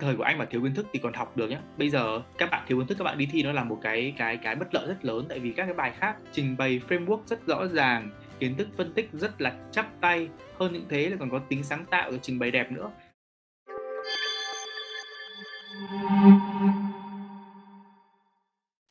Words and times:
Thời 0.00 0.16
của 0.16 0.22
anh 0.22 0.38
mà 0.38 0.44
thiếu 0.44 0.62
kiến 0.62 0.74
thức 0.74 0.86
thì 0.92 1.00
còn 1.02 1.12
học 1.12 1.36
được 1.36 1.50
nhá. 1.50 1.60
Bây 1.78 1.90
giờ 1.90 2.22
các 2.38 2.50
bạn 2.50 2.64
thiếu 2.68 2.78
kiến 2.78 2.86
thức 2.86 2.98
các 2.98 3.04
bạn 3.04 3.18
đi 3.18 3.28
thi 3.32 3.42
nó 3.42 3.52
là 3.52 3.64
một 3.64 3.78
cái 3.82 4.14
cái 4.18 4.36
cái 4.36 4.56
bất 4.56 4.74
lợi 4.74 4.88
rất 4.88 5.04
lớn 5.04 5.26
tại 5.28 5.38
vì 5.38 5.52
các 5.52 5.64
cái 5.64 5.74
bài 5.74 5.92
khác 5.98 6.16
trình 6.32 6.56
bày 6.56 6.80
framework 6.88 7.20
rất 7.26 7.46
rõ 7.46 7.66
ràng, 7.66 8.10
kiến 8.40 8.56
thức 8.56 8.68
phân 8.76 8.92
tích 8.92 9.08
rất 9.12 9.40
là 9.40 9.52
chắc 9.72 9.86
tay, 10.00 10.28
hơn 10.58 10.72
những 10.72 10.86
thế 10.88 11.08
là 11.10 11.16
còn 11.20 11.30
có 11.30 11.38
tính 11.38 11.64
sáng 11.64 11.84
tạo 11.90 12.10
và 12.10 12.18
trình 12.22 12.38
bày 12.38 12.50
đẹp 12.50 12.72
nữa. 12.72 12.90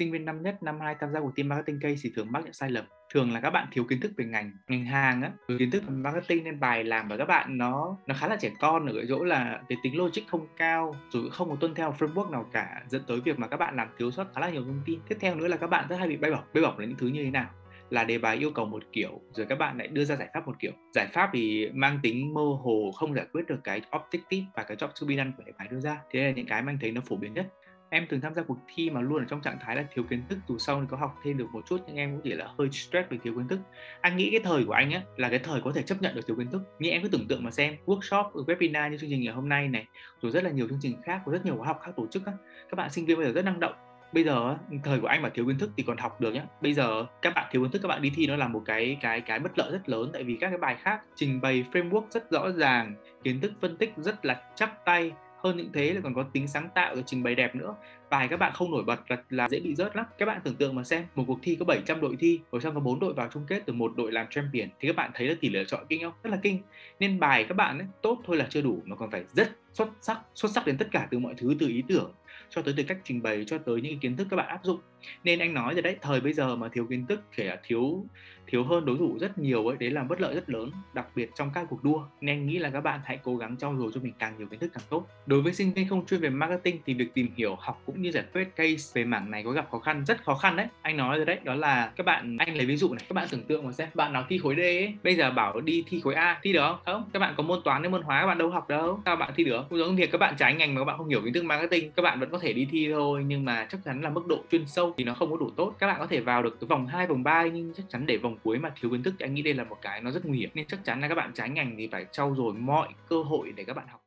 Sinh 0.00 0.12
viên 0.12 0.24
năm 0.24 0.42
nhất, 0.42 0.62
năm 0.62 0.80
2 0.80 0.94
tham 1.00 1.12
gia 1.12 1.20
cuộc 1.20 1.32
thi 1.36 1.42
marketing 1.42 1.80
case 1.80 1.96
thì 2.02 2.12
thường 2.16 2.32
mắc 2.32 2.44
những 2.44 2.52
sai 2.52 2.70
lầm. 2.70 2.84
Thường 3.14 3.32
là 3.32 3.40
các 3.40 3.50
bạn 3.50 3.68
thiếu 3.72 3.84
kiến 3.84 4.00
thức 4.00 4.12
về 4.16 4.24
ngành 4.24 4.52
ngành 4.68 4.84
hàng 4.84 5.22
á, 5.22 5.30
về 5.48 5.56
kiến 5.58 5.70
thức 5.70 5.82
về 5.86 5.94
marketing 5.94 6.44
nên 6.44 6.60
bài 6.60 6.84
làm 6.84 7.08
và 7.08 7.16
các 7.16 7.24
bạn 7.24 7.58
nó 7.58 7.96
nó 8.06 8.14
khá 8.14 8.28
là 8.28 8.36
trẻ 8.36 8.50
con 8.60 8.86
ở 8.86 8.92
cái 8.94 9.04
chỗ 9.08 9.24
là 9.24 9.60
cái 9.68 9.78
tính 9.82 9.98
logic 9.98 10.22
không 10.28 10.46
cao, 10.56 10.96
rồi 11.10 11.30
không 11.30 11.50
có 11.50 11.56
tuân 11.56 11.74
theo 11.74 11.94
framework 11.98 12.30
nào 12.30 12.46
cả, 12.52 12.82
dẫn 12.88 13.02
tới 13.06 13.20
việc 13.20 13.38
mà 13.38 13.46
các 13.46 13.56
bạn 13.56 13.76
làm 13.76 13.88
thiếu 13.98 14.10
sót 14.10 14.26
khá 14.34 14.40
là 14.40 14.50
nhiều 14.50 14.64
thông 14.64 14.82
tin. 14.84 15.00
Tiếp 15.08 15.16
theo 15.20 15.34
nữa 15.34 15.48
là 15.48 15.56
các 15.56 15.66
bạn 15.66 15.88
rất 15.88 15.96
hay 15.96 16.08
bị 16.08 16.16
bay 16.16 16.30
bổng. 16.30 16.44
Bay 16.54 16.62
bổng 16.62 16.78
là 16.78 16.86
những 16.86 16.98
thứ 16.98 17.06
như 17.06 17.24
thế 17.24 17.30
nào? 17.30 17.50
là 17.90 18.04
đề 18.04 18.18
bài 18.18 18.36
yêu 18.36 18.50
cầu 18.50 18.66
một 18.66 18.82
kiểu 18.92 19.20
rồi 19.32 19.46
các 19.46 19.58
bạn 19.58 19.78
lại 19.78 19.88
đưa 19.88 20.04
ra 20.04 20.16
giải 20.16 20.28
pháp 20.34 20.46
một 20.46 20.56
kiểu 20.58 20.72
giải 20.94 21.06
pháp 21.12 21.30
thì 21.32 21.68
mang 21.72 21.98
tính 22.02 22.34
mơ 22.34 22.42
hồ 22.62 22.90
không 22.96 23.14
giải 23.14 23.26
quyết 23.32 23.46
được 23.46 23.60
cái 23.64 23.82
objective 23.90 24.44
và 24.54 24.62
cái 24.62 24.76
job 24.76 24.88
to 24.88 25.06
be 25.08 25.16
done 25.16 25.30
của 25.36 25.42
đề 25.46 25.52
bài 25.58 25.68
đưa 25.70 25.80
ra 25.80 25.98
thế 26.10 26.24
là 26.24 26.30
những 26.30 26.46
cái 26.46 26.62
mà 26.62 26.72
anh 26.72 26.78
thấy 26.80 26.92
nó 26.92 27.00
phổ 27.00 27.16
biến 27.16 27.34
nhất 27.34 27.46
em 27.90 28.06
từng 28.08 28.20
tham 28.20 28.34
gia 28.34 28.42
cuộc 28.42 28.58
thi 28.74 28.90
mà 28.90 29.00
luôn 29.00 29.18
ở 29.18 29.24
trong 29.28 29.40
trạng 29.40 29.58
thái 29.60 29.76
là 29.76 29.84
thiếu 29.94 30.04
kiến 30.10 30.22
thức, 30.28 30.38
dù 30.48 30.58
sau 30.58 30.80
thì 30.80 30.86
có 30.90 30.96
học 30.96 31.16
thêm 31.24 31.38
được 31.38 31.46
một 31.52 31.66
chút 31.66 31.80
nhưng 31.86 31.96
em 31.96 32.10
cũng 32.10 32.20
chỉ 32.24 32.32
là 32.32 32.48
hơi 32.58 32.70
stress 32.70 33.08
về 33.10 33.18
thiếu 33.22 33.34
kiến 33.36 33.48
thức. 33.48 33.60
Anh 34.00 34.16
nghĩ 34.16 34.30
cái 34.30 34.40
thời 34.44 34.64
của 34.64 34.72
anh 34.72 34.90
á, 34.90 35.02
là 35.16 35.28
cái 35.28 35.38
thời 35.38 35.60
có 35.60 35.72
thể 35.72 35.82
chấp 35.82 36.02
nhận 36.02 36.14
được 36.14 36.26
thiếu 36.26 36.36
kiến 36.36 36.50
thức. 36.50 36.62
Nhưng 36.78 36.92
em 36.92 37.02
cứ 37.02 37.08
tưởng 37.08 37.28
tượng 37.28 37.44
mà 37.44 37.50
xem 37.50 37.76
workshop, 37.86 38.32
webinar 38.32 38.90
như 38.90 38.98
chương 38.98 39.10
trình 39.10 39.22
ngày 39.22 39.34
hôm 39.34 39.48
nay 39.48 39.68
này, 39.68 39.86
rồi 40.22 40.32
rất 40.32 40.44
là 40.44 40.50
nhiều 40.50 40.68
chương 40.68 40.78
trình 40.82 41.02
khác 41.02 41.22
có 41.26 41.32
rất 41.32 41.44
nhiều 41.44 41.56
khóa 41.56 41.66
học 41.66 41.80
khác 41.82 41.92
tổ 41.96 42.06
chức 42.06 42.26
á, 42.26 42.32
các 42.70 42.76
bạn 42.76 42.90
sinh 42.90 43.06
viên 43.06 43.16
bây 43.16 43.26
giờ 43.26 43.32
rất 43.32 43.44
năng 43.44 43.60
động. 43.60 43.74
Bây 44.12 44.24
giờ 44.24 44.56
thời 44.84 45.00
của 45.00 45.06
anh 45.06 45.22
mà 45.22 45.28
thiếu 45.28 45.46
kiến 45.46 45.58
thức 45.58 45.70
thì 45.76 45.82
còn 45.82 45.96
học 45.96 46.20
được 46.20 46.34
nhá. 46.34 46.44
Bây 46.60 46.72
giờ 46.72 47.06
các 47.22 47.34
bạn 47.34 47.48
thiếu 47.52 47.62
kiến 47.62 47.70
thức, 47.70 47.82
các 47.82 47.88
bạn 47.88 48.02
đi 48.02 48.12
thi 48.16 48.26
nó 48.26 48.36
là 48.36 48.48
một 48.48 48.62
cái 48.64 48.98
cái 49.00 49.20
cái 49.20 49.38
bất 49.38 49.58
lợi 49.58 49.72
rất 49.72 49.88
lớn 49.88 50.10
tại 50.12 50.24
vì 50.24 50.36
các 50.40 50.48
cái 50.48 50.58
bài 50.58 50.76
khác 50.80 51.00
trình 51.14 51.40
bày 51.40 51.64
framework 51.72 52.04
rất 52.10 52.30
rõ 52.30 52.50
ràng, 52.50 52.94
kiến 53.24 53.40
thức 53.40 53.52
phân 53.60 53.76
tích 53.76 53.92
rất 53.96 54.24
là 54.24 54.42
chắc 54.54 54.84
tay 54.84 55.12
hơn 55.42 55.56
những 55.56 55.72
thế 55.72 55.94
là 55.94 56.00
còn 56.00 56.14
có 56.14 56.22
tính 56.22 56.48
sáng 56.48 56.68
tạo 56.74 56.94
và 56.94 57.02
trình 57.06 57.22
bày 57.22 57.34
đẹp 57.34 57.54
nữa. 57.54 57.74
Bài 58.10 58.28
các 58.28 58.36
bạn 58.36 58.52
không 58.54 58.70
nổi 58.70 58.82
bật 58.84 59.10
là, 59.10 59.16
là 59.30 59.48
dễ 59.48 59.60
bị 59.60 59.74
rớt 59.74 59.96
lắm. 59.96 60.06
Các 60.18 60.26
bạn 60.26 60.40
tưởng 60.44 60.54
tượng 60.54 60.74
mà 60.74 60.84
xem 60.84 61.04
một 61.14 61.24
cuộc 61.26 61.38
thi 61.42 61.56
có 61.60 61.64
700 61.64 62.00
đội 62.00 62.16
thi 62.20 62.40
ở 62.50 62.60
trong 62.60 62.74
có 62.74 62.80
bốn 62.80 63.00
đội 63.00 63.12
vào 63.12 63.28
chung 63.32 63.44
kết 63.48 63.62
từ 63.66 63.72
một 63.72 63.92
đội 63.96 64.12
làm 64.12 64.26
champion 64.30 64.68
thì 64.80 64.88
các 64.88 64.96
bạn 64.96 65.10
thấy 65.14 65.28
là 65.28 65.34
tỷ 65.40 65.48
lệ 65.48 65.64
chọn 65.64 65.84
kinh 65.88 66.02
không 66.02 66.12
rất 66.22 66.30
là 66.30 66.38
kinh. 66.42 66.62
Nên 67.00 67.20
bài 67.20 67.44
các 67.48 67.54
bạn 67.54 67.78
ấy 67.78 67.86
tốt 68.02 68.20
thôi 68.26 68.36
là 68.36 68.46
chưa 68.50 68.62
đủ 68.62 68.82
mà 68.84 68.96
còn 68.96 69.10
phải 69.10 69.24
rất 69.32 69.50
xuất 69.72 69.88
sắc 70.00 70.20
xuất 70.34 70.52
sắc 70.52 70.66
đến 70.66 70.78
tất 70.78 70.88
cả 70.90 71.08
từ 71.10 71.18
mọi 71.18 71.34
thứ 71.36 71.56
từ 71.58 71.68
ý 71.68 71.82
tưởng 71.88 72.12
cho 72.50 72.62
tới 72.62 72.74
từ 72.76 72.82
cách 72.82 72.98
trình 73.04 73.22
bày 73.22 73.44
cho 73.46 73.58
tới 73.58 73.80
những 73.80 73.98
kiến 73.98 74.16
thức 74.16 74.26
các 74.30 74.36
bạn 74.36 74.48
áp 74.48 74.60
dụng. 74.64 74.80
Nên 75.24 75.38
anh 75.38 75.54
nói 75.54 75.74
rồi 75.74 75.82
đấy 75.82 75.96
thời 76.00 76.20
bây 76.20 76.32
giờ 76.32 76.56
mà 76.56 76.68
thiếu 76.68 76.86
kiến 76.90 77.06
thức 77.06 77.20
kể 77.36 77.44
là 77.44 77.60
thiếu 77.62 78.04
thiếu 78.50 78.64
hơn 78.64 78.84
đối 78.84 78.98
thủ 78.98 79.18
rất 79.20 79.38
nhiều 79.38 79.66
ấy 79.66 79.76
đấy 79.80 79.90
là 79.90 80.02
bất 80.02 80.20
lợi 80.20 80.34
rất 80.34 80.50
lớn 80.50 80.70
đặc 80.92 81.06
biệt 81.14 81.30
trong 81.34 81.50
các 81.54 81.66
cuộc 81.70 81.84
đua. 81.84 82.02
Nên 82.20 82.36
anh 82.36 82.46
nghĩ 82.46 82.58
là 82.58 82.70
các 82.70 82.80
bạn 82.80 83.00
hãy 83.04 83.18
cố 83.22 83.36
gắng 83.36 83.56
trau 83.56 83.76
dồi 83.76 83.90
cho 83.94 84.00
mình 84.00 84.12
càng 84.18 84.34
nhiều 84.38 84.46
kiến 84.46 84.60
thức 84.60 84.70
càng 84.74 84.84
tốt. 84.88 85.06
Đối 85.26 85.42
với 85.42 85.52
sinh 85.52 85.72
viên 85.72 85.88
không 85.88 86.06
chuyên 86.06 86.20
về 86.20 86.30
marketing 86.30 86.78
thì 86.86 86.94
việc 86.94 87.14
tìm 87.14 87.28
hiểu 87.36 87.56
học 87.60 87.82
cũng 87.86 88.02
như 88.02 88.10
giải 88.10 88.24
quyết 88.32 88.56
case 88.56 88.90
về 88.94 89.04
mảng 89.04 89.30
này 89.30 89.44
có 89.44 89.50
gặp 89.50 89.68
khó 89.70 89.78
khăn 89.78 90.04
rất 90.06 90.24
khó 90.24 90.34
khăn 90.34 90.56
đấy. 90.56 90.66
Anh 90.82 90.96
nói 90.96 91.16
rồi 91.16 91.26
đấy 91.26 91.38
đó 91.44 91.54
là 91.54 91.92
các 91.96 92.06
bạn 92.06 92.36
anh 92.38 92.56
lấy 92.56 92.66
ví 92.66 92.76
dụ 92.76 92.92
này 92.94 93.04
các 93.08 93.14
bạn 93.14 93.28
tưởng 93.30 93.42
tượng 93.42 93.66
mà 93.66 93.72
xem 93.72 93.88
bạn 93.94 94.12
nào 94.12 94.24
thi 94.28 94.38
khối 94.38 94.54
D 94.54 94.58
ấy, 94.58 94.94
bây 95.04 95.14
giờ 95.14 95.30
bảo 95.30 95.60
đi 95.60 95.84
thi 95.88 96.00
khối 96.00 96.14
A 96.14 96.38
thi 96.42 96.52
được 96.52 96.60
không? 96.60 96.78
Không? 96.84 97.10
Các 97.12 97.18
bạn 97.18 97.34
có 97.36 97.42
môn 97.42 97.60
toán 97.64 97.82
hay 97.82 97.90
môn 97.90 98.02
hóa 98.02 98.20
các 98.20 98.26
bạn 98.26 98.38
đâu 98.38 98.50
học 98.50 98.68
đâu 98.68 99.00
sao 99.04 99.16
bạn 99.16 99.32
thi 99.36 99.44
được? 99.44 99.66
Cũng 99.70 99.78
giống 99.78 99.96
việc 99.96 100.12
các 100.12 100.18
bạn 100.18 100.34
trái 100.38 100.54
ngành 100.54 100.74
mà 100.74 100.80
các 100.80 100.84
bạn 100.84 100.98
không 100.98 101.08
hiểu 101.08 101.20
kiến 101.24 101.32
thức 101.32 101.44
marketing 101.44 101.92
các 101.92 102.02
bạn 102.02 102.20
vẫn 102.20 102.30
có 102.30 102.38
thể 102.38 102.52
đi 102.52 102.68
thi 102.70 102.88
thôi 102.92 103.24
nhưng 103.26 103.44
mà 103.44 103.66
chắc 103.70 103.80
chắn 103.84 104.02
là 104.02 104.10
mức 104.10 104.26
độ 104.26 104.38
chuyên 104.50 104.66
sâu 104.66 104.94
thì 104.96 105.04
nó 105.04 105.14
không 105.14 105.30
có 105.30 105.36
đủ 105.36 105.50
tốt. 105.56 105.74
Các 105.78 105.86
bạn 105.86 105.96
có 105.98 106.06
thể 106.06 106.20
vào 106.20 106.42
được 106.42 106.60
cái 106.60 106.68
vòng 106.68 106.86
2, 106.86 107.06
vòng 107.06 107.22
3 107.22 107.46
nhưng 107.46 107.72
chắc 107.76 107.82
chắn 107.88 108.06
để 108.06 108.16
vòng 108.16 108.36
cuối 108.42 108.58
mà 108.58 108.72
thiếu 108.80 108.90
kiến 108.90 109.02
thức, 109.02 109.14
thì 109.18 109.24
anh 109.26 109.34
nghĩ 109.34 109.42
đây 109.42 109.54
là 109.54 109.64
một 109.64 109.78
cái 109.82 110.00
nó 110.00 110.10
rất 110.10 110.26
nguy 110.26 110.38
hiểm. 110.38 110.50
Nên 110.54 110.66
chắc 110.66 110.84
chắn 110.84 111.00
là 111.00 111.08
các 111.08 111.14
bạn 111.14 111.32
trái 111.34 111.48
ngành 111.50 111.74
thì 111.78 111.88
phải 111.92 112.06
trau 112.12 112.34
dồi 112.34 112.52
mọi 112.52 112.88
cơ 113.08 113.22
hội 113.22 113.52
để 113.52 113.64
các 113.64 113.76
bạn 113.76 113.88
học 113.88 113.99